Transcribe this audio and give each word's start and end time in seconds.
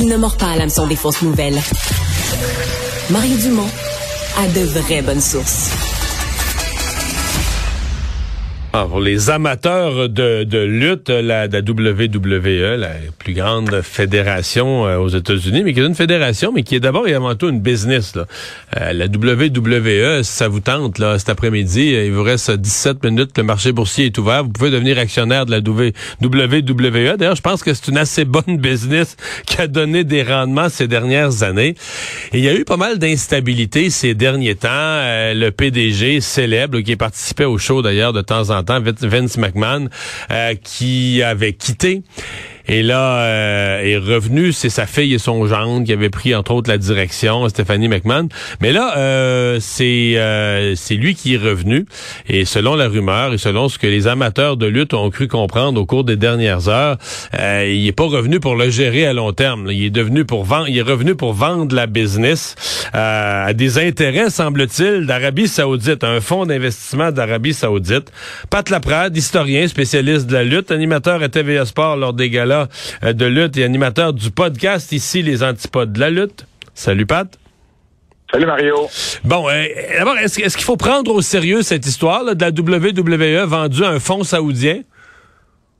Il 0.00 0.06
ne 0.06 0.16
mord 0.16 0.36
pas 0.36 0.50
à 0.50 0.56
l'hameçon 0.56 0.86
des 0.86 0.94
fausses 0.94 1.22
nouvelles. 1.22 1.60
Mario 3.10 3.36
Dumont 3.36 3.68
a 4.38 4.46
de 4.46 4.60
vraies 4.60 5.02
bonnes 5.02 5.20
sources. 5.20 5.87
Ah, 8.74 8.84
pour 8.86 9.00
les 9.00 9.30
amateurs 9.30 10.10
de, 10.10 10.44
de 10.44 10.58
lutte, 10.58 11.08
la, 11.08 11.46
la, 11.46 11.60
WWE, 11.60 12.76
la 12.76 12.90
plus 13.18 13.32
grande 13.32 13.80
fédération 13.80 14.86
euh, 14.86 14.98
aux 14.98 15.08
États-Unis, 15.08 15.62
mais 15.64 15.72
qui 15.72 15.80
est 15.80 15.86
une 15.86 15.94
fédération, 15.94 16.52
mais 16.54 16.62
qui 16.62 16.74
est 16.74 16.80
d'abord 16.80 17.08
et 17.08 17.14
avant 17.14 17.34
tout 17.34 17.48
une 17.48 17.62
business. 17.62 18.14
Là. 18.14 18.26
Euh, 18.78 18.92
la 18.92 19.06
WWE, 19.06 20.22
ça 20.22 20.48
vous 20.48 20.60
tente, 20.60 20.98
là, 20.98 21.18
cet 21.18 21.30
après-midi, 21.30 21.94
il 21.94 22.12
vous 22.12 22.22
reste 22.22 22.50
17 22.50 23.04
minutes, 23.04 23.30
le 23.38 23.42
marché 23.42 23.72
boursier 23.72 24.06
est 24.06 24.18
ouvert, 24.18 24.44
vous 24.44 24.50
pouvez 24.50 24.70
devenir 24.70 24.98
actionnaire 24.98 25.46
de 25.46 25.50
la 25.50 25.60
WWE. 25.60 27.16
D'ailleurs, 27.16 27.36
je 27.36 27.42
pense 27.42 27.62
que 27.62 27.72
c'est 27.72 27.88
une 27.88 27.96
assez 27.96 28.26
bonne 28.26 28.42
business 28.58 29.16
qui 29.46 29.62
a 29.62 29.66
donné 29.66 30.04
des 30.04 30.22
rendements 30.22 30.68
ces 30.68 30.88
dernières 30.88 31.42
années. 31.42 31.74
Et 32.32 32.38
il 32.38 32.44
y 32.44 32.48
a 32.50 32.54
eu 32.54 32.66
pas 32.66 32.76
mal 32.76 32.98
d'instabilité 32.98 33.88
ces 33.88 34.14
derniers 34.14 34.56
temps. 34.56 34.68
Euh, 34.68 35.32
le 35.32 35.52
PDG 35.52 36.20
célèbre, 36.20 36.80
qui 36.80 36.96
participait 36.96 37.46
au 37.46 37.56
show 37.56 37.80
d'ailleurs 37.80 38.12
de 38.12 38.20
temps 38.20 38.50
en 38.50 38.57
temps, 38.57 38.57
Vince 39.02 39.36
McMahon, 39.36 39.88
euh, 40.30 40.54
qui 40.54 41.22
avait 41.22 41.52
quitté 41.52 42.02
et 42.68 42.82
là, 42.82 43.22
euh, 43.22 43.82
est 43.82 43.96
revenu, 43.96 44.52
c'est 44.52 44.68
sa 44.68 44.86
fille 44.86 45.14
et 45.14 45.18
son 45.18 45.46
gendre 45.46 45.86
qui 45.86 45.92
avaient 45.92 46.10
pris, 46.10 46.34
entre 46.34 46.52
autres, 46.52 46.70
la 46.70 46.76
direction, 46.76 47.48
Stéphanie 47.48 47.88
McMahon. 47.88 48.28
Mais 48.60 48.72
là, 48.72 48.94
euh, 48.98 49.58
c'est 49.60 50.14
euh, 50.16 50.74
c'est 50.76 50.94
lui 50.94 51.14
qui 51.14 51.34
est 51.34 51.38
revenu. 51.38 51.86
Et 52.28 52.44
selon 52.44 52.76
la 52.76 52.88
rumeur 52.88 53.32
et 53.32 53.38
selon 53.38 53.68
ce 53.70 53.78
que 53.78 53.86
les 53.86 54.06
amateurs 54.06 54.56
de 54.58 54.66
lutte 54.66 54.92
ont 54.92 55.08
cru 55.08 55.28
comprendre 55.28 55.80
au 55.80 55.86
cours 55.86 56.04
des 56.04 56.16
dernières 56.16 56.68
heures, 56.68 56.98
euh, 57.38 57.66
il 57.66 57.86
est 57.86 57.92
pas 57.92 58.04
revenu 58.04 58.38
pour 58.38 58.54
le 58.54 58.68
gérer 58.68 59.06
à 59.06 59.14
long 59.14 59.32
terme. 59.32 59.68
Il 59.70 59.84
est 59.84 59.90
devenu 59.90 60.24
pour 60.24 60.44
vendre, 60.44 60.68
il 60.68 60.76
est 60.76 60.82
revenu 60.82 61.14
pour 61.14 61.32
vendre 61.32 61.74
la 61.74 61.86
business 61.86 62.54
euh, 62.94 63.46
à 63.46 63.52
des 63.54 63.78
intérêts, 63.78 64.28
semble-t-il, 64.28 65.06
d'Arabie 65.06 65.48
Saoudite, 65.48 66.04
un 66.04 66.20
fonds 66.20 66.44
d'investissement 66.44 67.12
d'Arabie 67.12 67.54
Saoudite. 67.54 68.12
Pat 68.50 68.68
Laprade, 68.68 69.16
historien, 69.16 69.66
spécialiste 69.68 70.26
de 70.26 70.34
la 70.34 70.44
lutte, 70.44 70.70
animateur 70.70 71.22
à 71.22 71.28
TVA 71.28 71.64
Sport 71.64 71.96
lors 71.96 72.12
des 72.12 72.28
galas 72.28 72.57
de 73.02 73.26
lutte 73.26 73.56
et 73.56 73.64
animateur 73.64 74.12
du 74.12 74.30
podcast 74.30 74.92
ici, 74.92 75.22
les 75.22 75.42
antipodes 75.42 75.92
de 75.92 76.00
la 76.00 76.10
lutte. 76.10 76.46
Salut 76.74 77.06
Pat. 77.06 77.28
Salut 78.32 78.46
Mario. 78.46 78.88
Bon, 79.24 79.48
euh, 79.48 79.64
d'abord, 79.98 80.18
est-ce 80.18 80.40
est 80.40 80.54
qu'il 80.54 80.64
faut 80.64 80.76
prendre 80.76 81.14
au 81.14 81.22
sérieux 81.22 81.62
cette 81.62 81.86
histoire 81.86 82.22
là, 82.22 82.34
de 82.34 82.40
la 82.40 82.50
WWE 82.50 83.46
vendue 83.46 83.84
à 83.84 83.88
un 83.88 84.00
fonds 84.00 84.22
saoudien? 84.22 84.82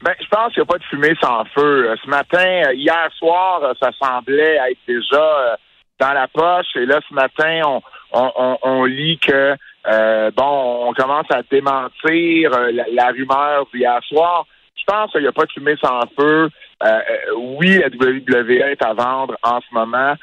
Ben, 0.03 0.15
je 0.21 0.29
pense 0.29 0.55
qu'il 0.55 0.63
n'y 0.63 0.69
a 0.69 0.73
pas 0.73 0.79
de 0.79 0.85
fumée 0.85 1.15
sans 1.21 1.45
feu. 1.55 1.95
Ce 2.03 2.09
matin, 2.09 2.73
hier 2.73 3.09
soir, 3.19 3.61
ça 3.81 3.91
semblait 4.01 4.57
être 4.71 4.79
déjà 4.87 5.57
dans 6.01 6.13
la 6.13 6.29
poche. 6.29 6.75
Et 6.77 6.87
là, 6.87 7.01
ce 7.09 7.15
matin, 7.15 7.61
on, 7.67 7.83
on, 8.13 8.59
on 8.63 8.85
lit 8.85 9.19
que 9.19 9.57
euh, 9.87 10.31
bon, 10.37 10.89
on 10.89 10.93
commence 10.93 11.27
à 11.31 11.43
démentir 11.51 12.51
la, 12.51 12.85
la 12.91 13.09
rumeur 13.09 13.67
d'hier 13.73 14.01
soir. 14.09 14.47
Je 14.77 14.85
pense 14.87 15.11
qu'il 15.13 15.23
n'y 15.23 15.29
a 15.29 15.33
pas 15.33 15.45
de 15.45 15.53
fumée 15.53 15.77
sans 15.83 16.01
feu. 16.19 16.51
Euh, 16.83 17.01
oui, 17.37 17.79
la 17.79 17.89
WWE 17.89 18.71
est 18.71 18.85
à 18.85 18.95
vendre 18.95 19.37
en 19.43 19.61
ce 19.61 19.75
moment. 19.75 20.15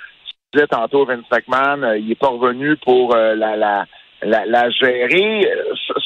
Je 0.54 0.60
disais 0.60 0.68
tantôt, 0.68 1.06
Vince 1.06 1.26
McMahon, 1.32 1.84
euh, 1.84 1.98
il 1.98 2.08
n'est 2.08 2.16
pas 2.16 2.30
revenu 2.30 2.78
pour 2.78 3.14
euh, 3.14 3.36
la, 3.36 3.56
la, 3.58 3.86
la, 4.22 4.46
la, 4.46 4.70
gérer. 4.70 5.50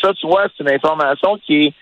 Ça, 0.01 0.13
tu 0.13 0.25
vois, 0.27 0.47
c'est 0.57 0.63
une 0.63 0.73
information 0.73 1.37
qui 1.45 1.67
est 1.67 1.73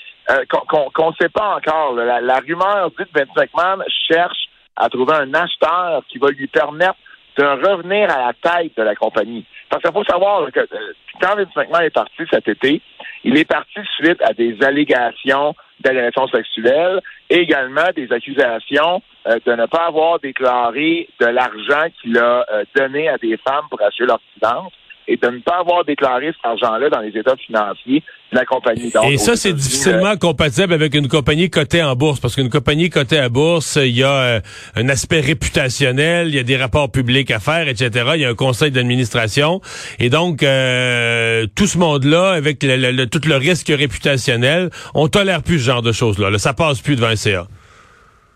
qu'on 0.49 1.09
ne 1.09 1.15
sait 1.21 1.29
pas 1.29 1.55
encore. 1.55 1.93
La, 1.93 2.19
la, 2.19 2.39
rumeur 2.39 2.89
dit 2.91 3.05
que 3.05 3.19
Vince 3.19 3.33
McMahon 3.37 3.81
cherche 4.09 4.49
à 4.75 4.89
trouver 4.89 5.13
un 5.13 5.33
acheteur 5.33 6.03
qui 6.09 6.17
va 6.17 6.29
lui 6.31 6.47
permettre 6.47 6.97
de 7.37 7.45
revenir 7.45 8.11
à 8.11 8.27
la 8.27 8.33
tête 8.33 8.75
de 8.75 8.83
la 8.83 8.95
compagnie. 8.95 9.45
Parce 9.69 9.81
qu'il 9.81 9.93
faut 9.93 10.03
savoir 10.03 10.51
que 10.51 10.67
quand 11.21 11.35
Vince 11.37 11.55
McMahon 11.55 11.79
est 11.79 11.91
parti 11.91 12.23
cet 12.29 12.49
été, 12.49 12.81
il 13.23 13.37
est 13.37 13.45
parti 13.45 13.79
suite 13.97 14.21
à 14.21 14.33
des 14.33 14.61
allégations 14.61 15.55
d'agression 15.79 16.27
sexuelle 16.27 17.01
et 17.29 17.39
également 17.39 17.89
des 17.95 18.11
accusations 18.11 19.01
euh, 19.27 19.39
de 19.45 19.53
ne 19.53 19.65
pas 19.65 19.87
avoir 19.87 20.19
déclaré 20.19 21.09
de 21.19 21.25
l'argent 21.25 21.87
qu'il 22.01 22.17
a 22.17 22.45
euh, 22.51 22.63
donné 22.75 23.09
à 23.09 23.17
des 23.17 23.37
femmes 23.37 23.65
pour 23.69 23.81
assurer 23.81 24.07
leur 24.07 24.21
silence 24.33 24.73
et 25.07 25.17
de 25.17 25.27
ne 25.27 25.39
pas 25.39 25.59
avoir 25.59 25.85
déclaré 25.85 26.27
cet 26.27 26.45
argent-là 26.45 26.89
dans 26.89 26.99
les 26.99 27.17
états 27.17 27.35
financiers 27.37 28.03
de 28.31 28.37
la 28.37 28.45
compagnie. 28.45 28.91
Donc, 28.91 29.05
et 29.05 29.17
ça, 29.17 29.35
c'est 29.35 29.53
difficilement 29.53 30.11
euh, 30.11 30.15
compatible 30.17 30.73
avec 30.73 30.93
une 30.95 31.07
compagnie 31.07 31.49
cotée 31.49 31.81
en 31.81 31.95
bourse, 31.95 32.19
parce 32.19 32.35
qu'une 32.35 32.49
compagnie 32.49 32.89
cotée 32.89 33.19
à 33.19 33.29
bourse, 33.29 33.77
il 33.81 33.97
y 33.97 34.03
a 34.03 34.11
euh, 34.11 34.39
un 34.75 34.89
aspect 34.89 35.21
réputationnel, 35.21 36.27
il 36.27 36.35
y 36.35 36.39
a 36.39 36.43
des 36.43 36.57
rapports 36.57 36.91
publics 36.91 37.31
à 37.31 37.39
faire, 37.39 37.69
etc. 37.69 38.11
Il 38.15 38.21
y 38.21 38.25
a 38.25 38.29
un 38.29 38.35
conseil 38.35 38.71
d'administration. 38.71 39.61
Et 39.99 40.09
donc, 40.09 40.43
euh, 40.43 41.45
tout 41.55 41.67
ce 41.67 41.77
monde-là, 41.77 42.31
avec 42.31 42.63
le, 42.63 43.05
tout 43.05 43.21
le 43.27 43.35
risque 43.35 43.69
réputationnel, 43.69 44.69
on 44.93 45.07
tolère 45.07 45.41
plus 45.41 45.59
ce 45.59 45.65
genre 45.65 45.81
de 45.81 45.93
choses-là. 45.93 46.29
Là, 46.29 46.37
ça 46.37 46.53
passe 46.53 46.81
plus 46.81 46.97
devant 46.97 47.07
un 47.07 47.15
CA. 47.15 47.47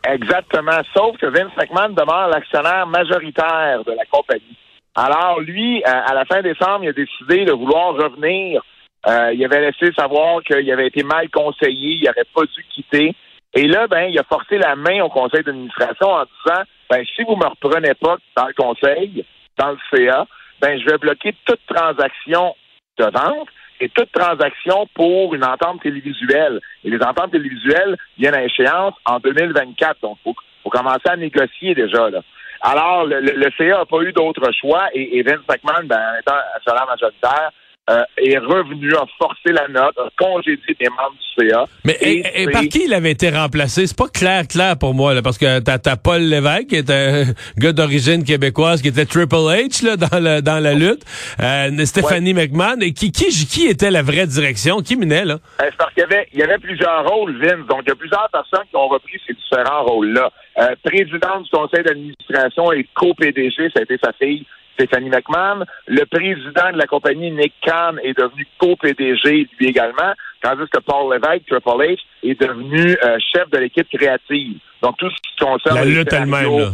Exactement. 0.07 0.81
Sauf 0.95 1.17
que 1.17 1.27
Vince 1.27 1.51
McMahon 1.57 1.89
demeure 1.89 2.29
l'actionnaire 2.29 2.88
majoritaire 2.88 3.83
de 3.85 3.91
la 3.91 4.05
compagnie. 4.09 4.57
Alors, 4.96 5.40
lui, 5.40 5.84
à 5.85 6.13
la 6.13 6.25
fin 6.25 6.41
décembre, 6.41 6.84
il 6.84 6.90
a 6.90 6.94
décidé 6.94 7.46
de 7.46 7.53
vouloir 7.53 7.94
revenir. 7.94 8.62
Euh, 9.07 9.34
il 9.34 9.44
avait 9.46 9.62
laissé 9.62 9.91
savoir 9.94 10.44
qu'il 10.44 10.72
avait 10.72 10.88
été 10.88 11.03
mal 11.03 11.29
conseillé, 11.29 11.96
il 11.96 12.03
n'aurait 12.03 12.28
pas 12.35 12.44
dû 12.44 12.63
quitter. 12.69 13.16
Et 13.53 13.68
là, 13.68 13.88
ben, 13.88 14.03
il 14.09 14.19
a 14.19 14.24
forcé 14.24 14.57
la 14.57 14.75
main 14.75 15.01
au 15.01 15.09
conseil 15.09 15.44
d'administration 15.44 16.07
en 16.07 16.24
disant, 16.24 16.62
ben, 16.90 17.03
si 17.16 17.24
vous 17.24 17.35
me 17.35 17.47
reprenez 17.47 17.94
pas 17.96 18.18
dans 18.38 18.47
le 18.47 18.53
conseil, 18.53 19.25
dans 19.57 19.72
le 19.72 19.78
CA, 19.91 20.28
ben, 20.62 20.80
je 20.80 20.85
vais 20.85 20.97
bloquer 20.97 21.35
toute 21.46 21.59
transaction 21.68 22.56
de 23.00 23.06
vente 23.06 23.50
et 23.80 23.90
toute 23.90 24.12
transaction 24.12 24.88
pour 24.94 25.34
une 25.34 25.44
entente 25.44 25.81
télévisuelle. 25.81 26.62
Et 26.84 26.91
les 26.91 27.01
ententes 27.01 27.31
télévisuelles 27.31 27.97
viennent 28.19 28.35
à 28.35 28.44
échéance 28.44 28.94
en 29.06 29.19
2024. 29.19 30.00
Donc, 30.01 30.18
il 30.19 30.24
faut, 30.30 30.35
faut 30.63 30.69
commencer 30.69 31.09
à 31.09 31.18
négocier 31.18 31.74
déjà, 31.74 32.10
là. 32.10 32.21
Alors, 32.62 33.06
le, 33.06 33.19
le, 33.19 33.52
CA 33.58 33.80
n'a 33.80 33.86
pas 33.86 34.02
eu 34.02 34.13
d'autre 34.13 34.48
choix 34.52 34.88
et, 34.94 35.18
et 35.18 35.24
Vince 35.24 35.42
McMahon, 35.50 35.84
ben, 35.86 36.00
étant 36.19 36.36
actionnaire 36.56 36.86
majoritaire, 36.86 37.52
euh, 37.89 38.04
est 38.18 38.38
revenu, 38.38 38.94
a 38.94 39.06
forcé 39.18 39.51
la 39.51 39.68
note, 39.68 39.98
a 39.98 40.10
congédié 40.18 40.75
des 40.80 40.88
membres 40.89 41.16
du 41.36 41.50
CA. 41.50 41.66
Mais 41.83 41.98
et, 42.01 42.45
par 42.51 42.62
qui 42.62 42.83
il 42.86 42.94
avait 42.94 43.12
été 43.12 43.30
remplacé? 43.30 43.88
C'est 43.88 43.98
pas 43.98 44.07
clair, 44.07 44.48
clair 44.48 44.78
pour 44.78 44.94
moi, 44.94 45.13
là, 45.13 45.22
parce 45.22 45.38
que 45.38 45.60
t'as 45.60 45.80
as 45.86 45.98
Paul 45.98 46.22
Lévesque, 46.22 46.68
qui 46.68 46.75
est 46.75 46.89
un 46.89 47.24
gars 47.57 47.74
d'origine 47.74 48.24
québécoise, 48.24 48.81
qui 48.81 48.89
était 48.89 49.06
Triple 49.06 49.36
H 49.36 49.83
là, 49.83 49.98
dans, 49.98 50.19
le, 50.19 50.42
dans 50.42 50.60
la 50.62 50.74
lutte, 50.74 51.04
euh, 51.42 51.86
Stéphanie 51.86 52.33
McMahon, 52.33 52.80
et 52.81 52.94
qui, 52.94 53.12
qui, 53.12 53.30
qui 53.48 53.68
était 53.68 53.92
la 53.92 54.04
vraie 54.04 54.27
direction? 54.27 54.81
Qui 54.81 54.95
menait, 54.95 55.25
là? 55.25 55.39
Euh, 55.62 55.66
c'est 55.69 55.77
parce 55.77 55.94
qu'il 55.94 56.01
y 56.01 56.06
avait, 56.06 56.27
il 56.34 56.39
y 56.39 56.44
avait 56.44 56.60
plusieurs 56.60 57.07
rôles, 57.10 57.36
Vince, 57.42 57.66
donc 57.68 57.81
il 57.86 57.89
y 57.89 57.92
a 57.92 57.95
plusieurs 57.95 58.30
personnes 58.31 58.66
qui 58.69 58.75
ont 58.75 58.88
repris 58.88 59.19
ces 59.25 59.34
différents 59.34 59.84
rôles-là. 59.84 60.31
Euh, 60.60 60.75
présidente 60.84 61.44
du 61.44 61.50
conseil 61.50 61.84
d'administration 61.84 62.72
et 62.74 62.86
co-PDG, 62.94 63.72
ça 63.74 63.80
a 63.80 63.84
été 63.84 63.98
sa 64.04 64.13
fille, 64.13 64.45
Stéphanie 64.73 65.09
McMahon. 65.09 65.65
Le 65.88 66.06
président 66.06 66.71
de 66.73 66.77
la 66.77 66.85
compagnie, 66.88 67.31
Nick 67.31 67.53
Khan, 67.65 67.95
est 68.03 68.18
devenu 68.18 68.47
co-PDG, 68.59 69.47
lui 69.59 69.68
également, 69.68 70.13
tandis 70.41 70.69
que 70.71 70.79
Paul 70.79 71.13
Levesque, 71.13 71.45
Triple 71.47 71.83
H, 71.83 71.97
est 72.23 72.39
devenu 72.41 72.97
euh, 73.03 73.18
chef 73.33 73.50
de 73.50 73.57
l'équipe 73.57 73.88
créative. 73.94 74.57
Donc, 74.81 74.97
tout 74.97 75.09
ce 75.09 75.15
qui 75.15 75.35
concerne... 75.45 75.75
La 75.75 75.85
lutte 75.85 76.12
elle-même, 76.13 76.50
euh, 76.50 76.69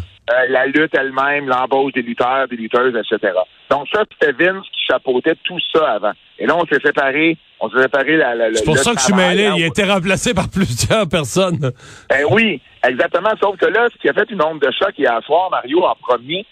la 0.49 0.65
lutte 0.65 0.93
elle-même, 0.93 1.47
l'embauche 1.47 1.93
des 1.93 2.01
lutteurs, 2.01 2.47
des 2.47 2.55
lutteuses, 2.57 2.95
etc. 2.95 3.33
Donc 3.69 3.87
ça, 3.93 4.03
c'était 4.11 4.31
Vince 4.33 4.63
qui 4.65 4.85
chapeautait 4.87 5.35
tout 5.43 5.59
ça 5.73 5.91
avant. 5.93 6.11
Et 6.39 6.45
là, 6.45 6.55
on 6.57 6.65
s'est 6.65 6.79
séparés, 6.85 7.37
on 7.59 7.69
s'est 7.69 7.81
séparés 7.81 8.17
la, 8.17 8.35
la, 8.35 8.53
C'est 8.53 8.65
pour 8.65 8.75
le 8.75 8.81
ça 8.81 8.93
que 8.93 8.99
je 8.99 9.05
suis 9.05 9.13
mêlé. 9.13 9.45
hein, 9.45 9.53
Il 9.57 9.63
a 9.63 9.67
été 9.67 9.83
remplacé 9.83 10.33
par 10.33 10.49
plusieurs 10.53 11.07
personnes. 11.07 11.71
ben 12.09 12.25
oui, 12.29 12.61
exactement. 12.85 13.31
Sauf 13.41 13.57
que 13.57 13.65
là, 13.65 13.87
ce 13.93 13.97
qui 14.01 14.09
a 14.09 14.13
fait 14.13 14.29
une 14.29 14.41
onde 14.41 14.59
de 14.61 14.69
choc 14.71 14.91
hier 14.97 15.17
soir, 15.25 15.49
Mario, 15.49 15.83
en 15.85 15.95
premier, 15.95 16.45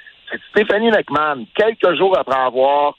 Stéphanie 0.52 0.92
McMahon, 0.92 1.46
quelques 1.56 1.98
jours 1.98 2.18
après 2.18 2.40
avoir 2.40 2.96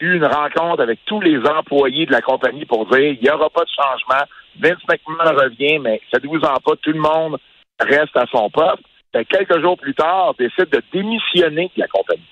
eu 0.00 0.16
une 0.16 0.24
rencontre 0.24 0.82
avec 0.82 1.00
tous 1.06 1.20
les 1.20 1.38
employés 1.38 2.06
de 2.06 2.12
la 2.12 2.22
compagnie 2.22 2.64
pour 2.64 2.86
dire 2.86 3.00
il 3.00 3.20
n'y 3.22 3.30
aura 3.30 3.50
pas 3.50 3.64
de 3.64 3.68
changement, 3.68 4.24
Vince 4.60 4.82
McMahon 4.88 5.36
revient, 5.36 5.78
mais 5.78 6.00
faites-vous 6.10 6.38
en 6.38 6.56
pas, 6.60 6.76
tout 6.82 6.92
le 6.92 7.00
monde 7.00 7.38
reste 7.78 8.16
à 8.16 8.26
son 8.30 8.50
poste. 8.50 8.82
Ben, 9.12 9.24
quelques 9.24 9.60
jours 9.60 9.76
plus 9.76 9.94
tard, 9.94 10.34
décide 10.38 10.70
de 10.70 10.82
démissionner 10.92 11.70
de 11.76 11.80
la 11.80 11.88
compagnie. 11.88 12.22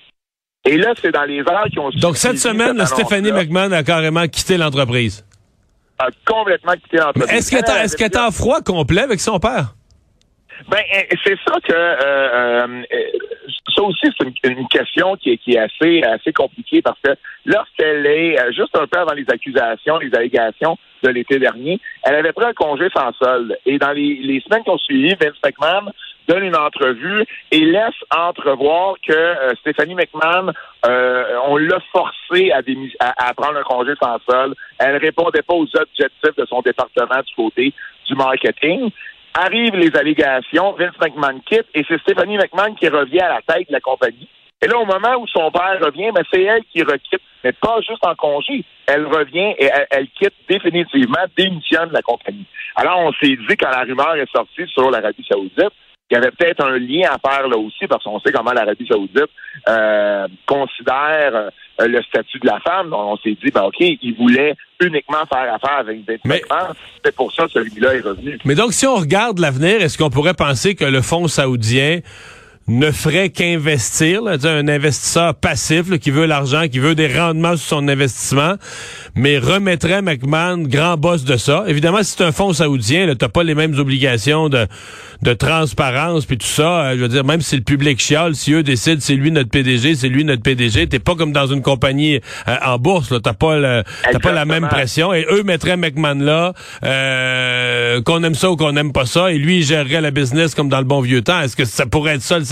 Et 0.65 0.77
là, 0.77 0.93
c'est 0.95 1.11
dans 1.11 1.23
les 1.23 1.39
heures 1.39 1.67
qui 1.71 1.79
ont 1.79 1.89
Donc, 1.89 2.17
cette 2.17 2.37
suivi 2.37 2.57
semaine, 2.57 2.77
cette 2.79 2.87
Stéphanie 2.87 3.31
McMahon 3.31 3.71
a 3.71 3.83
carrément 3.83 4.27
quitté 4.27 4.57
l'entreprise. 4.57 5.25
a 5.97 6.07
complètement 6.25 6.73
quitté 6.73 6.97
l'entreprise. 6.97 7.31
Est-ce 7.31 7.51
qu'elle 7.51 7.65
est, 7.65 7.83
est-ce 7.83 7.97
qu'elle 7.97 8.11
est 8.11 8.17
en 8.17 8.31
froid 8.31 8.61
complet 8.61 9.01
avec 9.01 9.19
son 9.19 9.39
père? 9.39 9.73
Ben, 10.67 10.77
euh, 10.77 11.15
c'est 11.23 11.37
ça 11.47 11.59
que 11.61 11.71
euh, 11.73 12.67
euh, 12.67 12.83
ça 13.75 13.83
aussi 13.83 14.07
c'est 14.17 14.49
une, 14.49 14.67
question 14.67 15.15
qui 15.15 15.31
est, 15.31 15.57
assez 15.57 16.01
assez 16.03 16.33
compliquée 16.33 16.81
parce 16.81 16.99
que 17.03 17.11
lorsqu'elle 17.45 18.05
est 18.05 18.39
euh, 18.39 18.51
juste 18.51 18.75
un 18.75 18.87
peu 18.87 18.99
avant 18.99 19.13
les 19.13 19.25
accusations, 19.29 19.97
les 19.99 20.13
allégations 20.13 20.77
de 21.03 21.09
l'été 21.09 21.39
dernier, 21.39 21.79
elle 22.03 22.15
avait 22.15 22.33
pris 22.33 22.45
un 22.45 22.53
congé 22.53 22.89
sans 22.93 23.11
solde 23.21 23.57
et 23.65 23.77
dans 23.77 23.91
les, 23.91 24.41
semaines 24.45 24.63
qui 24.63 24.69
ont 24.69 24.77
suivi, 24.77 25.15
Vince 25.19 25.37
McMahon 25.43 25.91
donne 26.27 26.43
une 26.43 26.55
entrevue 26.55 27.25
et 27.51 27.59
laisse 27.61 27.95
entrevoir 28.15 28.95
que 29.05 29.13
euh, 29.13 29.53
Stéphanie 29.61 29.95
McMahon, 29.95 30.51
euh, 30.85 31.23
on 31.47 31.57
l'a 31.57 31.79
forcée 31.91 32.51
à, 32.51 32.61
à, 33.17 33.33
prendre 33.33 33.57
un 33.57 33.63
congé 33.63 33.93
sans 34.01 34.17
solde. 34.29 34.55
Elle 34.77 34.97
répondait 34.97 35.41
pas 35.41 35.55
aux 35.55 35.67
objectifs 35.75 36.35
de 36.37 36.45
son 36.45 36.61
département 36.61 37.21
du 37.25 37.33
côté 37.35 37.73
du 38.05 38.15
marketing. 38.15 38.91
Arrivent 39.33 39.75
les 39.75 39.95
allégations, 39.95 40.73
Vince 40.73 40.97
McMahon 40.99 41.39
quitte 41.45 41.67
et 41.73 41.85
c'est 41.87 42.01
Stéphanie 42.01 42.37
McMahon 42.37 42.73
qui 42.75 42.87
revient 42.87 43.21
à 43.21 43.35
la 43.35 43.41
tête 43.41 43.67
de 43.67 43.73
la 43.73 43.79
compagnie. 43.79 44.27
Et 44.61 44.67
là, 44.67 44.77
au 44.77 44.85
moment 44.85 45.15
où 45.21 45.27
son 45.27 45.49
père 45.51 45.79
revient, 45.81 46.11
ben, 46.13 46.23
c'est 46.31 46.43
elle 46.43 46.63
qui 46.65 46.81
requitte, 46.83 47.21
mais 47.43 47.53
pas 47.53 47.79
juste 47.81 48.05
en 48.05 48.15
congé. 48.15 48.65
Elle 48.87 49.05
revient 49.05 49.53
et 49.57 49.69
elle, 49.91 50.07
quitte 50.09 50.33
définitivement, 50.49 51.23
démissionne 51.37 51.89
de 51.89 51.93
la 51.93 52.01
compagnie. 52.01 52.45
Alors, 52.75 52.99
on 52.99 53.13
s'est 53.13 53.37
dit, 53.37 53.57
quand 53.57 53.69
la 53.69 53.83
rumeur 53.83 54.15
est 54.15 54.29
sortie 54.31 54.67
sur 54.67 54.91
l'Arabie 54.91 55.25
Saoudite, 55.29 55.71
qu'il 56.09 56.17
y 56.17 56.21
avait 56.21 56.31
peut-être 56.31 56.63
un 56.65 56.77
lien 56.77 57.09
à 57.11 57.19
faire 57.19 57.47
là 57.47 57.57
aussi, 57.57 57.87
parce 57.87 58.03
qu'on 58.03 58.19
sait 58.19 58.31
comment 58.31 58.51
l'Arabie 58.51 58.87
Saoudite 58.87 59.29
euh, 59.67 60.27
considère 60.47 61.51
euh, 61.81 61.87
le 61.87 62.01
statut 62.01 62.39
de 62.39 62.47
la 62.47 62.59
femme. 62.59 62.89
Donc, 62.89 62.99
on 62.99 63.17
s'est 63.17 63.37
dit, 63.41 63.51
ben, 63.53 63.63
OK, 63.63 63.77
il 63.79 64.15
voulait 64.17 64.55
uniquement 64.81 65.25
faire 65.31 65.53
affaire 65.53 65.77
avec 65.79 65.99
Vince 66.07 66.19
Mais-. 66.25 66.41
C'est 67.05 67.15
pour 67.15 67.31
ça 67.31 67.45
que 67.45 67.51
celui-là 67.51 67.95
est 67.95 68.01
revenu. 68.01 68.39
Mais 68.45 68.55
donc, 68.55 68.73
si 68.73 68.87
on 68.87 68.95
regarde 68.95 69.39
l'avenir, 69.39 69.81
est-ce 69.81 69.97
qu'on 69.97 70.09
pourrait 70.09 70.33
penser 70.33 70.75
que 70.75 70.85
le 70.85 71.01
fonds 71.01 71.27
saoudien 71.27 71.99
ne 72.69 72.91
ferait 72.91 73.29
qu'investir, 73.29 74.21
un 74.27 74.67
investisseur 74.67 75.33
passif 75.33 75.89
là, 75.89 75.97
qui 75.97 76.11
veut 76.11 76.25
l'argent, 76.25 76.67
qui 76.71 76.77
veut 76.79 76.93
des 76.93 77.07
rendements 77.07 77.57
sur 77.57 77.77
son 77.77 77.87
investissement, 77.87 78.55
mais 79.15 79.39
remettrait 79.39 80.01
McMahon 80.03 80.59
grand 80.59 80.95
boss 80.95 81.23
de 81.23 81.35
ça. 81.35 81.63
Évidemment, 81.67 82.03
si 82.03 82.15
c'est 82.15 82.23
un 82.23 82.31
fonds 82.31 82.53
saoudien, 82.53 83.07
tu 83.07 83.17
n'as 83.25 83.29
pas 83.29 83.43
les 83.43 83.55
mêmes 83.55 83.77
obligations 83.79 84.49
de, 84.49 84.67
de 85.23 85.33
transparence 85.33 86.25
puis 86.25 86.37
tout 86.37 86.47
ça. 86.47 86.81
Euh, 86.81 86.95
je 86.95 87.01
veux 87.01 87.07
dire, 87.07 87.23
même 87.25 87.41
si 87.41 87.55
le 87.55 87.63
public 87.63 87.99
chiale, 87.99 88.35
si 88.35 88.53
eux 88.53 88.63
décident 88.63 88.99
c'est 89.01 89.15
lui 89.15 89.31
notre 89.31 89.49
PDG, 89.49 89.95
c'est 89.95 90.09
lui 90.09 90.23
notre 90.23 90.43
PDG, 90.43 90.87
t'es 90.87 90.99
pas 90.99 91.15
comme 91.15 91.31
dans 91.31 91.47
une 91.47 91.61
compagnie 91.61 92.19
euh, 92.47 92.55
en 92.63 92.77
bourse. 92.77 93.13
T'as 93.23 93.33
pas 93.33 93.57
le, 93.57 93.83
t'as 94.11 94.19
pas 94.19 94.31
la 94.31 94.45
même 94.45 94.67
pression. 94.67 95.13
Et 95.13 95.25
eux 95.31 95.43
mettraient 95.43 95.77
McMahon 95.77 96.19
là, 96.19 96.53
euh, 96.83 98.01
qu'on 98.01 98.23
aime 98.23 98.35
ça 98.35 98.51
ou 98.51 98.55
qu'on 98.55 98.75
aime 98.75 98.93
pas 98.93 99.05
ça, 99.05 99.31
et 99.31 99.37
lui 99.37 99.57
il 99.57 99.63
gérerait 99.63 100.01
la 100.01 100.11
business 100.11 100.53
comme 100.55 100.69
dans 100.69 100.79
le 100.79 100.85
bon 100.85 101.01
vieux 101.01 101.21
temps. 101.21 101.41
Est-ce 101.41 101.55
que 101.55 101.65
ça 101.65 101.85
pourrait 101.85 102.15
être 102.15 102.21
ça 102.21 102.37
le 102.37 102.45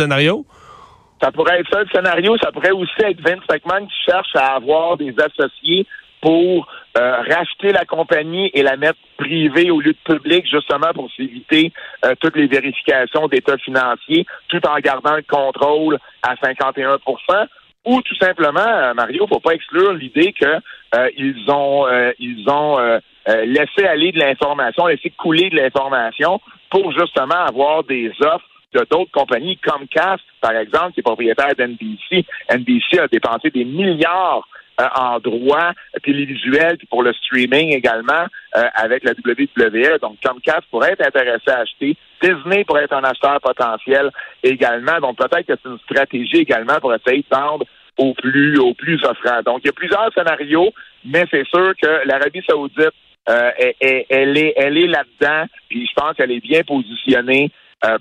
Ça 1.22 1.32
pourrait 1.32 1.60
être 1.60 1.70
ça 1.72 1.82
le 1.82 1.90
scénario. 1.90 2.38
Ça 2.38 2.52
pourrait 2.52 2.72
aussi 2.72 2.94
être 3.00 3.22
Vince 3.22 3.44
McMahon 3.50 3.88
qui 3.88 3.96
cherche 4.06 4.36
à 4.36 4.56
avoir 4.56 4.98
des 4.98 5.14
associés 5.20 5.86
pour 6.22 6.68
euh, 6.98 7.22
racheter 7.22 7.72
la 7.72 7.86
compagnie 7.86 8.50
et 8.54 8.64
la 8.64 8.76
mettre 8.76 9.00
privée 9.18 9.70
au 9.72 9.80
lieu 9.80 9.94
de 9.94 10.16
public, 10.16 10.46
justement 10.50 10.92
pour 10.94 11.12
s'éviter 11.12 11.72
euh, 12.06 12.16
toutes 12.20 12.36
les 12.36 12.48
vérifications 12.48 13.28
d'état 13.28 13.58
financier, 13.58 14.26
tout 14.50 14.66
en 14.68 14.78
gardant 14.80 15.16
le 15.16 15.24
contrôle 15.24 16.00
à 16.24 16.36
51% 16.36 17.00
ou 17.86 18.02
tout 18.02 18.16
simplement, 18.16 18.60
euh, 18.60 18.94
Mario, 18.94 19.28
faut 19.28 19.40
pas 19.40 19.54
exclure 19.54 19.94
l'idée 19.94 20.34
que 20.34 20.46
euh, 20.96 21.10
ils 21.18 21.46
ont 21.50 21.86
ils 22.20 22.50
ont 22.50 22.78
laissé 23.28 23.86
aller 23.86 24.12
de 24.12 24.20
l'information, 24.20 24.88
laissé 24.88 25.10
couler 25.12 25.50
de 25.50 25.58
l'information 25.58 26.40
pour 26.70 26.92
justement 26.94 27.46
avoir 27.46 27.84
des 27.84 28.12
offres 28.22 28.46
de 28.74 28.86
d'autres 28.90 29.12
compagnies 29.12 29.58
comme 29.58 29.88
Cast, 29.88 30.24
par 30.42 30.56
exemple, 30.56 30.94
qui 30.94 31.00
est 31.00 31.04
propriétaire 31.04 31.56
d'NBC. 31.58 32.26
NBC 32.50 33.00
a 33.00 33.08
dépensé 33.08 33.50
des 33.50 33.66
milliards 33.66 34.48
euh, 34.80 34.86
en 34.96 35.20
droits 35.20 35.72
télévisuels 36.04 36.78
pour 36.92 37.02
le 37.02 37.12
streaming 37.14 37.74
également 37.74 38.28
euh, 38.56 38.64
avec 38.76 39.04
la 39.04 39.14
WWE. 39.14 39.98
Donc, 40.00 40.18
Comcast 40.24 40.68
pourrait 40.70 40.92
être 40.92 41.08
intéressé 41.08 41.50
à 41.50 41.62
acheter. 41.62 41.98
Disney 42.22 42.64
pourrait 42.64 42.84
être 42.84 42.94
un 42.94 43.04
acheteur 43.04 43.40
potentiel 43.42 44.12
également. 44.44 45.00
Donc, 45.00 45.18
peut-être 45.18 45.48
que 45.48 45.54
c'est 45.64 45.70
une 45.70 45.80
stratégie 45.80 46.38
également 46.38 46.80
pour 46.80 46.94
essayer 46.94 47.26
de 47.28 47.36
vendre 47.36 47.66
au 47.98 48.14
plus, 48.14 48.60
au 48.60 48.76
plus 48.76 49.04
offrant. 49.04 49.42
Donc, 49.44 49.62
il 49.64 49.68
y 49.68 49.70
a 49.70 49.74
plusieurs 49.74 50.14
scénarios, 50.14 50.72
mais 51.04 51.26
c'est 51.32 51.48
sûr 51.48 51.74
que 51.82 52.08
l'Arabie 52.08 52.44
Saoudite, 52.48 52.94
euh, 53.30 53.52
elle, 53.80 54.38
est, 54.38 54.54
elle 54.58 54.78
est 54.78 54.88
là-dedans, 54.88 55.46
puis 55.70 55.88
je 55.88 55.94
pense 56.00 56.16
qu'elle 56.16 56.32
est 56.32 56.40
bien 56.40 56.62
positionnée 56.62 57.52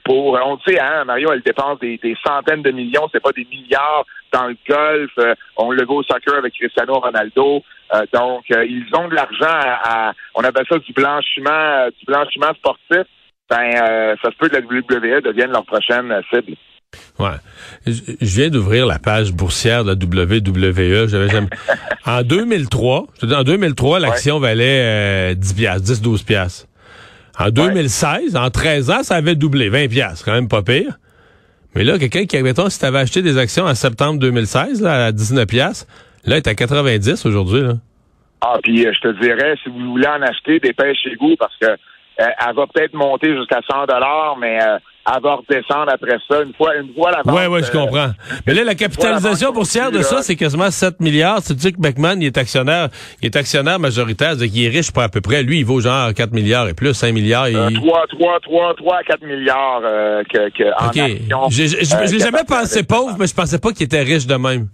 pour, 0.05 0.39
on 0.45 0.55
le 0.55 0.59
sait, 0.67 0.81
hein, 0.81 1.05
Mario, 1.05 1.31
elle 1.33 1.43
dépense 1.43 1.79
des, 1.81 1.99
des 2.03 2.17
centaines 2.27 2.63
de 2.63 2.71
millions, 2.71 3.09
c'est 3.13 3.23
pas 3.23 3.33
des 3.33 3.45
milliards 3.51 4.05
dans 4.33 4.47
le 4.47 4.57
golf. 4.69 5.11
euh, 5.19 5.35
on 5.57 5.71
le 5.71 5.85
voit 5.85 5.97
au 5.97 6.03
soccer 6.03 6.35
avec 6.35 6.55
Cristiano 6.55 6.99
Ronaldo. 6.99 7.63
Euh, 7.95 8.03
donc, 8.13 8.45
euh, 8.53 8.65
ils 8.65 8.87
ont 8.95 9.09
de 9.09 9.15
l'argent 9.15 9.45
à, 9.47 10.09
à- 10.09 10.13
on 10.35 10.43
appelle 10.43 10.65
ça 10.69 10.79
du 10.79 10.93
blanchiment, 10.93 11.51
euh, 11.51 11.91
du 11.99 12.05
blanchiment 12.07 12.53
sportif. 12.55 13.07
Ben, 13.49 13.71
euh, 13.77 14.17
ça 14.23 14.31
se 14.33 14.37
peut 14.39 14.49
que 14.49 14.57
la 14.57 14.61
WWE 14.63 15.21
devienne 15.23 15.53
leur 15.53 15.65
prochaine 15.65 16.11
euh, 16.11 16.21
cible. 16.33 16.57
Ouais. 17.19 17.37
Je 17.87 17.93
viens 18.41 18.49
d'ouvrir 18.49 18.87
la 18.87 18.99
page 18.99 19.33
boursière 19.33 19.85
de 19.85 19.91
la 19.91 19.95
WWE. 19.95 21.09
J'avais 21.09 21.29
jamais... 21.29 21.49
en 22.07 22.23
2003, 22.23 23.07
je 23.15 23.21
te 23.21 23.27
dis, 23.27 23.35
en 23.35 23.43
2003, 23.45 24.01
l'action 24.01 24.39
valait 24.41 25.33
euh, 25.33 25.35
10 25.35 25.55
piastres, 25.55 25.83
10, 25.83 26.03
12 26.03 26.23
piastres. 26.23 26.67
En 27.39 27.51
2016, 27.51 28.37
en 28.37 28.51
13 28.51 28.91
ans, 28.91 29.03
ça 29.03 29.17
avait 29.17 29.35
doublé, 29.35 29.69
20 29.69 29.89
piastres, 29.89 30.25
quand 30.25 30.33
même 30.33 30.49
pas 30.49 30.63
pire. 30.63 30.99
Mais 31.75 31.85
là, 31.85 31.99
quelqu'un 31.99 32.25
qui, 32.25 32.43
mettons, 32.43 32.71
si 32.71 32.81
t'avais 32.81 33.01
acheté 33.01 33.21
des 33.21 33.37
actions 33.37 33.65
en 33.65 33.75
septembre 33.75 34.19
2016, 34.21 34.81
là, 34.81 35.07
à 35.07 35.13
19 35.13 35.47
piastres, 35.47 35.87
là, 36.25 36.39
est 36.39 36.47
à 36.47 36.55
90 36.55 37.27
aujourd'hui, 37.27 37.61
là. 37.61 37.75
Ah, 38.41 38.59
puis 38.63 38.87
euh, 38.87 38.93
je 38.93 39.01
te 39.01 39.21
dirais, 39.21 39.55
si 39.63 39.71
vous 39.71 39.93
voulez 39.93 40.07
en 40.07 40.23
acheter, 40.23 40.61
dépêchez-vous 40.61 41.37
parce 41.37 41.57
que 41.57 41.67
elle 42.19 42.55
va 42.55 42.67
peut-être 42.73 42.95
monter 42.95 43.35
jusqu'à 43.37 43.61
100 43.71 43.87
dollars, 43.87 44.37
mais 44.41 44.59
euh, 44.63 44.79
elle 45.15 45.23
va 45.23 45.35
redescendre 45.37 45.93
après 45.93 46.17
ça. 46.29 46.43
Une 46.43 46.53
fois, 46.55 46.75
une 46.77 46.93
fois 46.95 47.11
la 47.13 47.23
vente, 47.23 47.35
Ouais, 47.35 47.47
ouais, 47.47 47.63
je 47.63 47.69
euh, 47.69 47.73
comprends. 47.85 48.11
Mais 48.47 48.55
là, 48.55 48.65
la 48.65 48.75
capitalisation 48.75 49.53
boursière 49.53 49.91
de 49.93 50.03
ça, 50.03 50.23
c'est 50.23 50.35
quasiment 50.37 50.71
7 50.71 50.99
milliards. 51.01 51.43
Tu 51.43 51.55
dis 51.55 51.73
que 51.73 51.81
McMahon, 51.81 52.17
il 52.21 52.27
est 52.27 52.39
actionnaire, 52.39 52.89
il 53.23 53.27
est 53.27 53.37
actionnaire 53.37 53.79
majoritaire, 53.79 54.31
c'est-à-dire 54.31 54.51
qu'il 54.53 54.65
est 54.65 54.69
riche 54.79 54.91
pour 54.91 55.03
à 55.03 55.09
peu 55.09 55.21
près. 55.21 55.43
Lui, 55.43 55.59
il 55.59 55.65
vaut 55.67 55.81
genre 55.81 56.13
4 56.15 56.33
milliards 56.33 56.69
et 56.69 56.75
plus, 56.75 56.95
5 56.95 57.13
milliards. 57.13 57.49
il- 57.49 57.57
euh, 57.57 57.71
3, 57.75 58.05
3, 58.09 58.41
3, 58.41 58.75
3 58.77 58.97
à 58.99 59.03
4 59.05 59.23
milliards 59.25 59.83
euh, 59.85 60.23
que, 60.33 60.49
que 60.51 60.65
en 60.83 60.89
OK. 60.89 60.97
actions. 60.99 61.49
J'ai 61.51 61.69
j'ai- 61.69 61.95
euh, 61.95 62.07
que 62.07 62.19
jamais 62.19 62.45
pensé 62.49 62.83
pauvre, 62.83 63.17
mais 63.19 63.27
je 63.27 63.35
pensais 63.35 63.59
pas 63.59 63.73
qu'il 63.73 63.85
était 63.85 64.03
riche 64.03 64.27
de 64.27 64.37
même. 64.37 64.69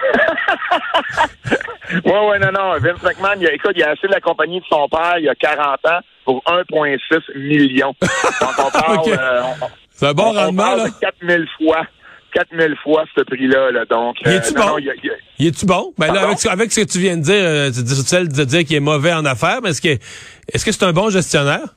Ouais, 2.04 2.28
ouais, 2.28 2.38
non, 2.38 2.52
non. 2.52 2.72
Vince 2.78 3.02
McMahon, 3.02 3.34
il 3.40 3.46
a, 3.48 3.52
écoute, 3.52 3.72
il 3.74 3.82
a 3.82 3.90
acheté 3.90 4.06
la 4.08 4.20
compagnie 4.20 4.60
de 4.60 4.64
son 4.70 4.88
père 4.88 5.14
il 5.18 5.24
y 5.24 5.28
a 5.28 5.34
40 5.34 5.84
ans 5.86 5.98
pour 6.24 6.42
1,6 6.46 7.36
million. 7.36 7.92
Donc, 8.40 8.50
on 8.58 8.70
parle, 8.80 8.98
OK. 8.98 9.08
euh, 9.08 9.40
on- 9.60 9.66
C'est 9.92 10.06
un 10.06 10.14
bon 10.14 10.26
on, 10.26 10.36
on 10.36 10.40
rendement, 10.44 10.62
parle 10.62 10.78
là. 10.78 10.84
de 10.88 10.94
4000 11.00 11.46
fois. 11.58 11.82
4000 12.32 12.76
fois 12.84 13.04
ce 13.16 13.22
prix-là. 13.24 13.72
Là. 13.72 13.84
Donc, 13.86 14.16
Il 14.24 14.30
est-tu 14.32 14.54
non, 14.54 14.60
bon? 14.60 14.68
non, 14.68 14.78
il 15.40 15.46
est-tu 15.48 15.66
bon? 15.66 15.92
Ben 15.98 16.12
là, 16.14 16.22
avec, 16.22 16.38
ce- 16.38 16.48
avec 16.48 16.70
ce 16.70 16.80
que 16.82 16.86
tu 16.86 17.00
viens 17.00 17.16
de 17.16 17.22
dire, 17.22 17.34
euh, 17.34 17.70
tu 17.72 17.82
dis 17.82 18.28
de 18.28 18.44
dire 18.44 18.64
qu'il 18.64 18.76
est 18.76 18.80
mauvais 18.80 19.12
en 19.12 19.24
affaires, 19.24 19.58
mais 19.62 19.70
est-ce 19.70 19.82
que 19.82 19.88
est-ce 20.52 20.64
que 20.64 20.70
c'est 20.70 20.84
un 20.84 20.92
bon 20.92 21.10
gestionnaire? 21.10 21.74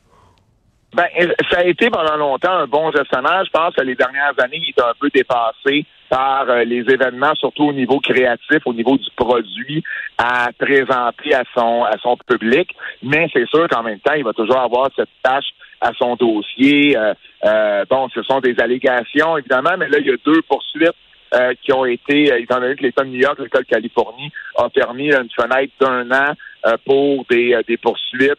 Ben, 0.94 1.06
ça 1.50 1.60
a 1.60 1.64
été 1.64 1.90
pendant 1.90 2.16
longtemps 2.18 2.52
un 2.52 2.68
bon 2.68 2.92
gestionnaire. 2.92 3.44
Je 3.46 3.50
pense 3.50 3.76
que 3.76 3.82
les 3.82 3.96
dernières 3.96 4.34
années, 4.38 4.62
il 4.62 4.70
est 4.70 4.82
un 4.82 4.94
peu 5.00 5.10
dépassé 5.10 5.86
par 6.08 6.48
euh, 6.48 6.64
les 6.64 6.82
événements, 6.82 7.34
surtout 7.36 7.64
au 7.64 7.74
niveau 7.74 8.00
créatif, 8.00 8.60
au 8.66 8.74
niveau 8.74 8.98
du 8.98 9.10
produit 9.16 9.84
à 10.20 10.50
présenter 10.58 11.34
à 11.34 11.44
son 11.56 11.84
à 11.84 11.98
son 11.98 12.16
public. 12.18 12.76
Mais 13.02 13.28
c'est 13.34 13.48
sûr 13.48 13.68
qu'en 13.68 13.82
même 13.82 14.00
temps, 14.02 14.14
il 14.14 14.24
va 14.24 14.34
toujours 14.34 14.60
avoir 14.60 14.90
cette 14.96 15.10
tâche 15.24 15.50
à 15.82 15.92
son 15.98 16.16
dossier. 16.16 16.96
Euh, 16.96 17.16
euh, 17.46 17.86
bon, 17.90 18.08
ce 18.14 18.22
sont 18.22 18.40
des 18.40 18.56
allégations, 18.60 19.38
évidemment, 19.38 19.76
mais 19.78 19.90
là, 19.90 19.98
il 20.00 20.06
y 20.06 20.12
a 20.12 20.18
deux 20.24 20.44
poursuites 20.44 20.94
euh, 21.34 21.54
qui 21.64 21.74
ont 21.74 21.86
été, 21.86 22.32
euh, 22.32 22.40
étant 22.40 22.60
donné 22.60 22.76
que 22.76 22.84
l'État 22.84 23.04
de 23.04 23.10
New 23.10 23.20
York, 23.20 23.40
l'État 23.40 23.60
de 23.60 23.66
Californie, 23.66 24.32
a 24.56 24.70
permis 24.70 25.12
une 25.12 25.30
fenêtre 25.36 25.74
d'un 25.80 26.12
an 26.12 26.34
euh, 26.68 26.78
pour 26.86 27.26
des, 27.28 27.56
poursuites 27.82 28.38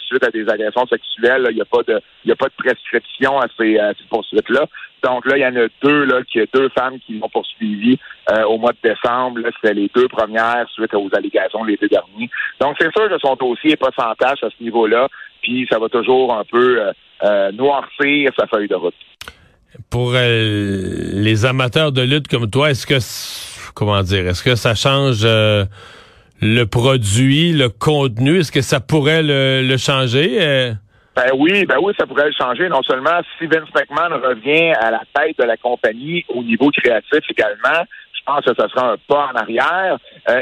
suite 0.00 0.24
à 0.24 0.30
des 0.30 0.48
agressions 0.48 0.86
sexuelles. 0.86 1.46
Il 1.50 1.56
n'y 1.56 1.60
a 1.60 1.66
pas 1.66 1.82
de 1.82 1.96
a 1.96 2.36
pas 2.36 2.46
de 2.46 2.54
prescription 2.56 3.38
à 3.38 3.46
ces, 3.58 3.78
poursuites-là. 4.08 4.64
Donc 5.02 5.26
là, 5.26 5.36
il 5.36 5.42
y 5.42 5.46
en 5.46 5.54
a 5.56 5.66
deux 5.82 6.04
là, 6.04 6.22
qui 6.22 6.40
deux 6.54 6.70
femmes 6.70 6.98
qui 7.00 7.18
l'ont 7.18 7.28
poursuivi 7.28 7.98
au 8.46 8.56
mois 8.56 8.72
de 8.72 8.88
décembre. 8.88 9.40
C'était 9.60 9.74
les 9.74 9.90
deux 9.94 10.08
premières 10.08 10.66
suite 10.72 10.94
aux 10.94 11.10
allégations 11.12 11.62
l'été 11.62 11.88
dernier. 11.88 12.30
Donc 12.58 12.76
c'est 12.80 12.90
sûr 12.96 13.10
que 13.10 13.18
son 13.18 13.36
dossier 13.36 13.70
n'est 13.70 13.76
pas 13.76 13.90
sans 13.98 14.14
tâche 14.14 14.42
à 14.42 14.48
ce 14.48 14.64
niveau-là. 14.64 15.08
Puis 15.42 15.66
ça 15.70 15.78
va 15.78 15.90
toujours 15.90 16.34
un 16.34 16.44
peu 16.44 16.80
noircir 17.52 18.30
sa 18.34 18.46
feuille 18.46 18.68
de 18.68 18.76
route 18.76 18.94
pour 19.90 20.12
euh, 20.14 21.10
les 21.12 21.44
amateurs 21.46 21.92
de 21.92 22.02
lutte 22.02 22.28
comme 22.28 22.50
toi, 22.50 22.70
est-ce 22.70 22.86
que 22.86 22.98
comment 23.74 24.02
dire, 24.02 24.28
est-ce 24.28 24.42
que 24.42 24.54
ça 24.54 24.74
change 24.74 25.22
euh, 25.24 25.64
le 26.40 26.64
produit, 26.64 27.52
le 27.52 27.68
contenu, 27.68 28.38
est-ce 28.38 28.52
que 28.52 28.62
ça 28.62 28.80
pourrait 28.80 29.22
le, 29.22 29.76
changer? 29.76 30.38
Euh? 30.40 30.72
Ben 31.16 31.30
oui, 31.36 31.64
ben 31.66 31.76
oui, 31.82 31.92
ça 31.98 32.06
pourrait 32.06 32.26
le 32.26 32.34
changer. 32.38 32.68
Non 32.68 32.82
seulement 32.82 33.20
si 33.38 33.46
Vince 33.46 33.68
McMahon 33.74 34.20
revient 34.20 34.72
à 34.80 34.90
la 34.90 35.02
tête 35.14 35.38
de 35.38 35.44
la 35.44 35.56
compagnie 35.56 36.24
au 36.28 36.42
niveau 36.42 36.70
créatif 36.70 37.20
également, 37.30 37.84
je 38.12 38.20
pense 38.26 38.44
que 38.44 38.54
ça 38.56 38.68
sera 38.68 38.92
un 38.92 38.96
pas 39.06 39.30
en 39.32 39.36
arrière. 39.36 39.98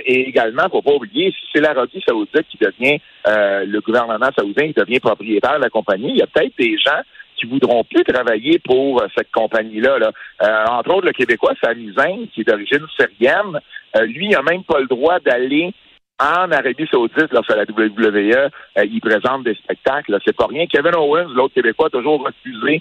et 0.06 0.28
également, 0.28 0.68
faut 0.70 0.82
pas 0.82 0.92
oublier, 0.92 1.32
si 1.32 1.46
c'est 1.52 1.60
l'Arabie 1.60 2.02
saoudite 2.06 2.46
qui 2.48 2.58
devient 2.58 2.98
le 3.26 3.80
gouvernement 3.80 4.30
saoudien 4.36 4.68
qui 4.68 4.74
devient 4.74 5.00
propriétaire 5.00 5.56
de 5.56 5.64
la 5.64 5.70
compagnie, 5.70 6.10
il 6.10 6.18
y 6.18 6.22
a 6.22 6.26
peut-être 6.26 6.56
des 6.58 6.78
gens 6.78 7.02
qui 7.42 7.48
voudront 7.48 7.84
plus 7.84 8.04
travailler 8.04 8.58
pour 8.60 9.02
euh, 9.02 9.06
cette 9.16 9.30
compagnie-là. 9.32 9.98
Là. 9.98 10.12
Euh, 10.42 10.64
entre 10.68 10.94
autres, 10.94 11.06
le 11.06 11.12
Québécois 11.12 11.54
Sami 11.62 11.92
qui 12.32 12.42
est 12.42 12.44
d'origine 12.44 12.86
syrienne, 12.96 13.60
euh, 13.96 14.06
lui, 14.06 14.26
il 14.26 14.30
n'a 14.30 14.42
même 14.42 14.62
pas 14.64 14.78
le 14.78 14.86
droit 14.86 15.18
d'aller 15.20 15.74
en 16.20 16.52
Arabie 16.52 16.86
Saoudite, 16.88 17.32
lorsque 17.32 17.50
la 17.50 17.64
WWE 17.64 18.50
il 18.84 19.00
présente 19.00 19.42
des 19.42 19.54
spectacles. 19.54 20.16
C'est 20.24 20.36
pas 20.36 20.46
rien. 20.46 20.66
Kevin 20.66 20.94
Owens, 20.94 21.32
l'autre 21.34 21.54
Québécois, 21.54 21.88
a 21.88 21.90
toujours 21.90 22.24
refusé 22.24 22.80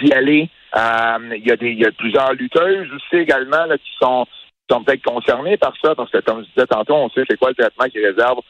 d'y 0.00 0.12
aller. 0.12 0.50
il, 0.74 1.46
y 1.46 1.52
a 1.52 1.56
des, 1.56 1.70
il 1.70 1.78
y 1.78 1.84
a 1.84 1.92
plusieurs 1.92 2.32
lutteuses 2.32 2.88
aussi 2.92 3.22
également 3.22 3.64
là, 3.66 3.78
qui 3.78 3.90
sont 4.00 4.26
sont 4.68 4.82
peut-être 4.82 5.02
concernés 5.02 5.56
par 5.56 5.72
ça, 5.82 5.94
parce 5.96 6.10
que 6.10 6.18
comme 6.18 6.42
je 6.42 6.46
disais 6.46 6.66
tantôt, 6.66 6.94
on 6.94 7.10
sait 7.10 7.24
c'est 7.28 7.36
quoi 7.36 7.50
le 7.50 7.56
traitement 7.56 7.86
qu'ils 7.86 8.06
réservent 8.06 8.40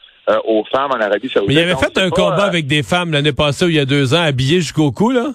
aux 0.45 0.63
femmes 0.71 0.91
en 0.91 0.99
Arabie 1.01 1.29
Saoudite. 1.29 1.49
Mais 1.49 1.61
il 1.61 1.69
avait 1.69 1.75
fait 1.75 1.97
un 1.97 2.09
combat 2.09 2.45
avec 2.45 2.65
des 2.65 2.83
femmes 2.83 3.11
l'année 3.11 3.33
passée 3.33 3.65
ou 3.65 3.69
il 3.69 3.75
y 3.75 3.79
a 3.79 3.85
deux 3.85 4.15
ans, 4.15 4.21
habillées 4.21 4.61
jusqu'au 4.61 4.91
cou, 4.91 5.11
là? 5.11 5.33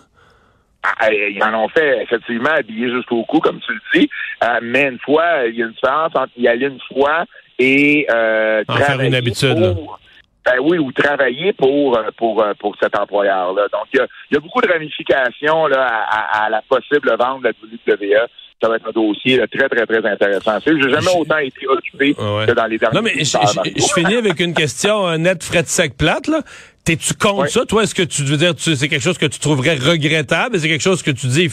Ah, 0.98 1.12
ils 1.12 1.42
en 1.42 1.64
ont 1.64 1.68
fait 1.68 2.02
effectivement 2.02 2.50
habillés 2.50 2.90
jusqu'au 2.90 3.24
cou, 3.24 3.40
comme 3.40 3.60
tu 3.60 3.72
le 3.72 3.80
dis. 3.94 4.10
Euh, 4.44 4.58
mais 4.62 4.84
une 4.84 4.98
fois, 4.98 5.46
il 5.46 5.56
y 5.56 5.62
a 5.62 5.66
une 5.66 5.72
différence 5.72 6.12
entre 6.14 6.32
y 6.36 6.48
aller 6.48 6.66
une 6.66 6.80
fois 6.92 7.24
et 7.58 8.06
euh, 8.10 8.64
faire 8.68 9.00
une 9.00 9.14
habitude. 9.14 9.74
Pour, 9.74 9.98
ben 10.44 10.60
oui, 10.60 10.78
ou 10.78 10.92
travailler 10.92 11.52
pour 11.52 11.98
pour 12.16 12.44
pour 12.60 12.76
cet 12.80 12.96
employeur-là. 12.96 13.66
Donc 13.72 13.86
il 13.92 13.98
y 14.30 14.36
a, 14.36 14.40
beaucoup 14.40 14.60
de 14.60 14.68
ramifications 14.68 15.66
là 15.66 16.06
à, 16.08 16.48
la 16.48 16.62
possible 16.62 17.16
vente 17.18 17.42
de 17.42 17.48
la 17.48 17.52
WWE 17.96 18.28
ça 18.62 18.68
va 18.68 18.76
être 18.76 18.88
un 18.88 18.92
dossier 18.92 19.38
très, 19.52 19.68
très, 19.68 19.84
très 19.84 20.10
intéressant. 20.10 20.58
J'ai 20.64 20.80
jamais 20.80 21.14
autant 21.14 21.36
été 21.36 21.66
occupé 21.66 22.14
que 22.14 22.52
dans 22.52 22.66
les 22.66 22.78
derniers 22.78 22.96
Non, 22.96 23.02
mais 23.02 23.22
je, 23.22 23.92
finis 23.94 24.16
avec 24.16 24.40
une 24.40 24.54
question 24.54 25.16
net 25.18 25.44
frais 25.44 25.62
de 25.62 25.68
sec 25.68 25.96
plate, 25.96 26.28
là. 26.28 26.40
T'es-tu 26.86 27.14
contre 27.14 27.48
ça? 27.48 27.66
Toi, 27.66 27.82
est-ce 27.82 27.96
que 27.96 28.04
tu 28.04 28.22
veux 28.22 28.36
dire, 28.36 28.52
c'est 28.56 28.88
quelque 28.88 29.02
chose 29.02 29.18
que 29.18 29.26
tu 29.26 29.40
trouverais 29.40 29.74
regrettable? 29.74 30.56
C'est 30.58 30.68
quelque 30.68 30.84
chose 30.84 31.02
que 31.02 31.10
tu 31.10 31.26
dis, 31.26 31.50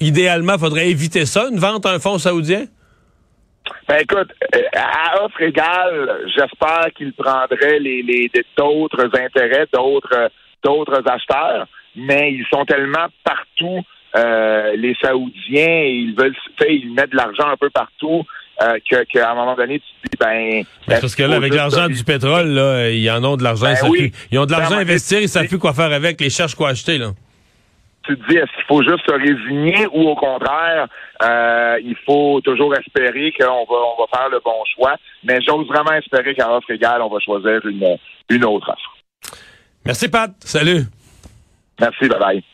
idéalement, 0.00 0.58
faudrait 0.58 0.90
éviter 0.90 1.24
ça, 1.24 1.48
une 1.50 1.58
vente 1.58 1.86
à 1.86 1.92
un 1.92 1.98
fonds 1.98 2.18
saoudien? 2.18 2.66
Ben 3.88 3.96
écoute, 4.02 4.30
euh, 4.54 4.60
à 4.74 5.24
offre 5.24 5.40
égale, 5.40 6.28
j'espère 6.36 6.88
qu'il 6.94 7.14
prendrait 7.14 7.78
les, 7.78 8.02
les 8.02 8.30
d'autres 8.58 9.08
intérêts, 9.18 9.66
d'autres 9.72 10.30
d'autres 10.62 11.02
acheteurs, 11.08 11.66
mais 11.96 12.32
ils 12.32 12.44
sont 12.52 12.66
tellement 12.66 13.06
partout 13.24 13.80
euh, 14.16 14.76
les 14.76 14.94
Saoudiens, 15.00 15.82
ils 15.84 16.14
veulent, 16.16 16.36
ils 16.68 16.92
mettent 16.92 17.10
de 17.10 17.16
l'argent 17.16 17.48
un 17.48 17.56
peu 17.56 17.70
partout. 17.70 18.24
Euh, 18.62 18.78
qu'à 19.12 19.32
un 19.32 19.34
moment 19.34 19.56
donné, 19.56 19.80
tu 19.80 20.08
te 20.08 20.10
dis, 20.10 20.16
ben... 20.18 20.62
ben 20.86 21.00
parce 21.00 21.16
que 21.16 21.24
là, 21.24 21.36
avec 21.36 21.52
l'argent 21.52 21.88
du 21.88 22.04
pétrole, 22.04 22.48
là, 22.48 22.88
ils 22.88 23.10
en 23.10 23.24
ont 23.24 23.36
de 23.36 23.42
l'argent, 23.42 23.66
ben 23.66 23.76
ils, 23.94 24.12
ils 24.30 24.38
ont 24.38 24.46
de 24.46 24.52
l'argent 24.52 24.76
à 24.76 24.80
investir, 24.80 25.20
ils 25.20 25.28
savent 25.28 25.48
plus 25.48 25.58
quoi 25.58 25.72
faire 25.72 25.92
avec, 25.92 26.20
ils 26.20 26.30
cherchent 26.30 26.54
quoi 26.54 26.68
acheter, 26.68 26.98
là. 26.98 27.10
Tu 28.06 28.16
te 28.18 28.28
dis, 28.28 28.36
est-ce 28.36 28.52
qu'il 28.54 28.64
faut 28.68 28.82
juste 28.82 29.04
se 29.08 29.12
résigner 29.12 29.86
ou 29.92 30.08
au 30.08 30.14
contraire, 30.14 30.86
euh, 31.22 31.78
il 31.82 31.96
faut 32.04 32.40
toujours 32.42 32.74
espérer 32.76 33.32
qu'on 33.32 33.64
va, 33.64 33.76
on 33.96 34.02
va 34.02 34.06
faire 34.14 34.28
le 34.28 34.40
bon 34.44 34.62
choix. 34.74 34.94
Mais 35.24 35.38
j'ose 35.40 35.66
vraiment 35.66 35.92
espérer 35.92 36.34
qu'à 36.34 36.54
offre 36.54 36.70
égale, 36.70 37.00
on 37.00 37.08
va 37.08 37.18
choisir 37.20 37.64
une, 37.64 37.96
une 38.28 38.44
autre 38.44 38.68
offre. 38.68 39.36
Merci, 39.86 40.08
Pat. 40.08 40.32
Salut. 40.40 40.82
Merci, 41.80 42.08
bye 42.08 42.18
bye. 42.18 42.44